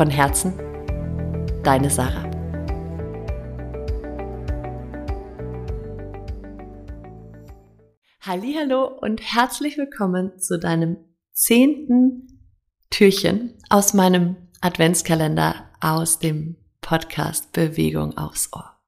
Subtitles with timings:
[0.00, 0.54] Von Herzen,
[1.62, 2.24] deine Sarah.
[8.22, 10.96] Hallo und herzlich willkommen zu deinem
[11.34, 12.48] zehnten
[12.88, 18.80] Türchen aus meinem Adventskalender aus dem Podcast Bewegung aufs Ohr.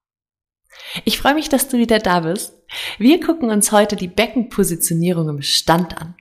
[1.05, 2.55] Ich freue mich, dass du wieder da bist.
[2.97, 6.15] Wir gucken uns heute die Beckenpositionierung im Stand an.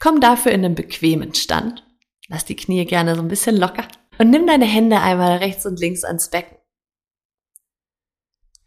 [0.00, 1.86] Komm dafür in einen bequemen Stand.
[2.28, 3.86] Lass die Knie gerne so ein bisschen locker
[4.22, 6.56] und nimm deine Hände einmal rechts und links ans Becken.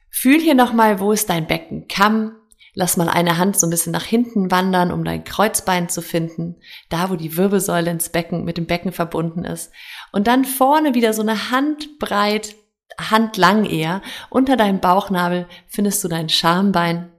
[0.09, 2.35] Fühl hier nochmal, wo ist dein Beckenkamm.
[2.73, 6.57] Lass mal eine Hand so ein bisschen nach hinten wandern, um dein Kreuzbein zu finden,
[6.89, 9.71] da wo die Wirbelsäule ins Becken mit dem Becken verbunden ist.
[10.11, 12.53] Und dann vorne wieder so eine Handbreit,
[12.99, 17.13] handlang eher, unter deinem Bauchnabel findest du dein Schambein.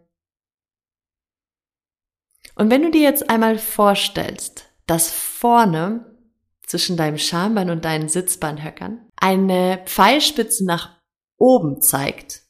[2.55, 6.16] Und wenn du dir jetzt einmal vorstellst, dass vorne
[6.67, 10.91] zwischen deinem Schambein und deinen Sitzbeinhöckern eine Pfeilspitze nach
[11.39, 12.43] oben zeigt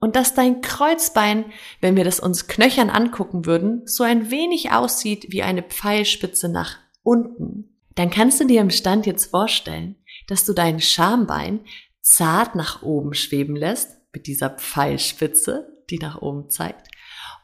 [0.00, 1.44] und dass dein Kreuzbein,
[1.80, 6.78] wenn wir das uns knöchern angucken würden, so ein wenig aussieht wie eine Pfeilspitze nach
[7.02, 11.60] unten, dann kannst du dir im Stand jetzt vorstellen, dass du dein Schambein
[12.00, 16.88] zart nach oben schweben lässt mit dieser Pfeilspitze, die nach oben zeigt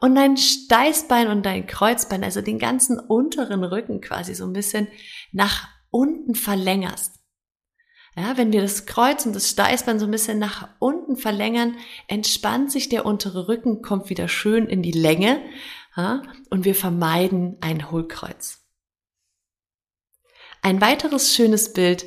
[0.00, 4.88] und dein Steißbein und dein Kreuzbein, also den ganzen unteren Rücken quasi so ein bisschen
[5.32, 7.14] nach unten verlängerst.
[8.16, 11.76] Ja, wenn wir das Kreuz und das Steißbein so ein bisschen nach unten verlängern,
[12.08, 15.40] entspannt sich der untere Rücken, kommt wieder schön in die Länge
[15.96, 18.64] ja, und wir vermeiden ein Hohlkreuz.
[20.62, 22.06] Ein weiteres schönes Bild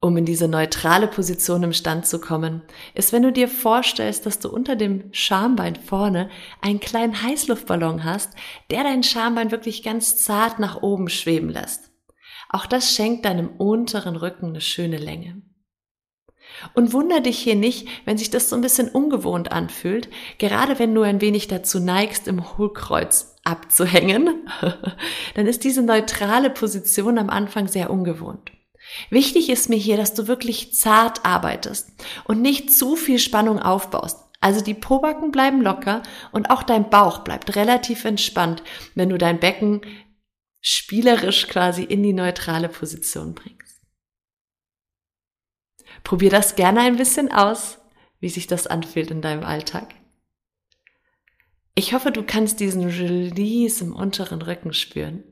[0.00, 2.62] um in diese neutrale Position im Stand zu kommen,
[2.94, 8.32] ist, wenn du dir vorstellst, dass du unter dem Schambein vorne einen kleinen Heißluftballon hast,
[8.70, 11.87] der dein Schambein wirklich ganz zart nach oben schweben lässt.
[12.48, 15.42] Auch das schenkt deinem unteren Rücken eine schöne Länge.
[16.74, 20.94] Und wunder dich hier nicht, wenn sich das so ein bisschen ungewohnt anfühlt, gerade wenn
[20.94, 24.48] du ein wenig dazu neigst, im Hohlkreuz abzuhängen,
[25.34, 28.50] dann ist diese neutrale Position am Anfang sehr ungewohnt.
[29.10, 31.90] Wichtig ist mir hier, dass du wirklich zart arbeitest
[32.24, 34.18] und nicht zu viel Spannung aufbaust.
[34.40, 38.62] Also die Pobacken bleiben locker und auch dein Bauch bleibt relativ entspannt,
[38.94, 39.80] wenn du dein Becken
[40.68, 43.80] spielerisch quasi in die neutrale Position bringst.
[46.04, 47.78] Probier das gerne ein bisschen aus,
[48.20, 49.94] wie sich das anfühlt in deinem Alltag.
[51.74, 55.24] Ich hoffe, du kannst diesen Release im unteren Rücken spüren.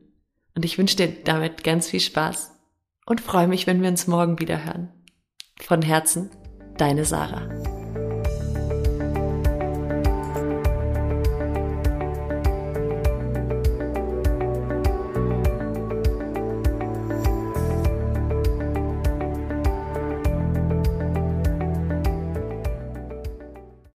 [0.54, 2.53] Und ich wünsche dir damit ganz viel Spaß
[3.04, 4.91] und freue mich, wenn wir uns morgen wieder hören.
[5.60, 6.30] Von Herzen,
[6.78, 7.56] deine Sarah.